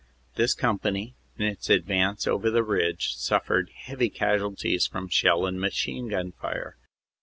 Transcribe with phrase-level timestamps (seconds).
[0.33, 5.61] This company in its advance over the ridge suf fered heavy casualties from shell and
[5.61, 6.75] machine gun fire.